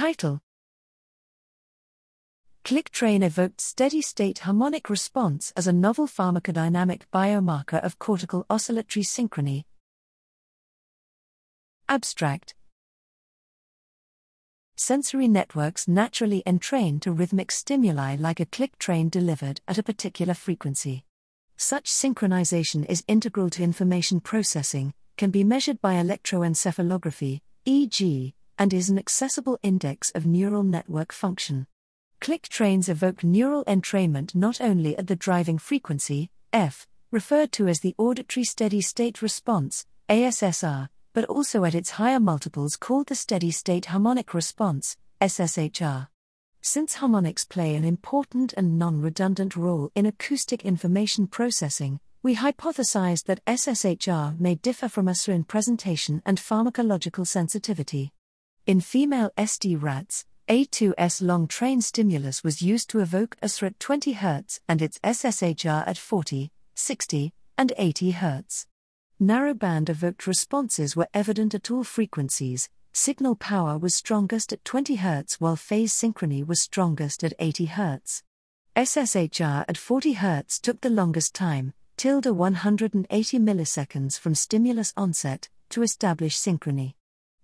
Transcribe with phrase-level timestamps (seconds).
[0.00, 0.40] Title
[2.64, 9.64] ClickTrain evoked steady state harmonic response as a novel pharmacodynamic biomarker of cortical oscillatory synchrony.
[11.86, 12.54] Abstract
[14.74, 20.32] Sensory networks naturally entrain to rhythmic stimuli like a click train delivered at a particular
[20.32, 21.04] frequency.
[21.58, 28.90] Such synchronization is integral to information processing, can be measured by electroencephalography, EEG, and is
[28.90, 31.66] an accessible index of neural network function.
[32.20, 37.80] Click trains evoke neural entrainment not only at the driving frequency, F, referred to as
[37.80, 43.50] the auditory steady state response, ASSR, but also at its higher multiples called the steady
[43.50, 46.08] state harmonic response, SSHR.
[46.60, 53.24] Since harmonics play an important and non redundant role in acoustic information processing, we hypothesized
[53.24, 58.12] that SSHR may differ from ASSR in presentation and pharmacological sensitivity.
[58.70, 64.14] In female SD rats, a2S long train stimulus was used to evoke ASSR at 20
[64.14, 68.66] Hz and its SSHR at 40, 60, and 80 Hz.
[69.20, 75.40] Narrowband evoked responses were evident at all frequencies, signal power was strongest at 20 Hz
[75.40, 78.22] while phase synchrony was strongest at 80 Hz.
[78.76, 85.82] SSHR at 40 Hz took the longest time, tilde 180 milliseconds from stimulus onset, to
[85.82, 86.94] establish synchrony.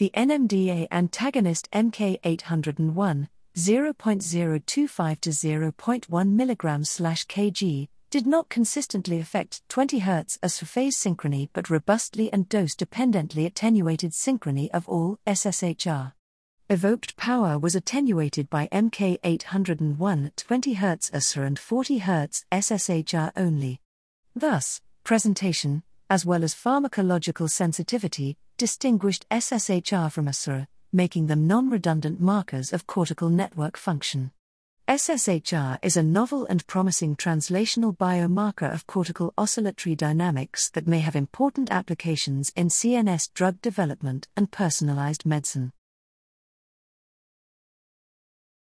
[0.00, 5.74] The NMDA antagonist MK801, 0.025 to 0.1
[6.08, 12.74] mg kg, did not consistently affect 20 Hz ASSR phase synchrony but robustly and dose
[12.74, 16.14] dependently attenuated synchrony of all SSHR.
[16.70, 23.82] Evoked power was attenuated by MK801 20 Hz ASSR and 40 Hz SSHR only.
[24.34, 32.20] Thus, presentation, as well as pharmacological sensitivity, distinguished SSHR from ASSR, making them non redundant
[32.20, 34.32] markers of cortical network function.
[34.86, 41.16] SSHR is a novel and promising translational biomarker of cortical oscillatory dynamics that may have
[41.16, 45.72] important applications in CNS drug development and personalized medicine.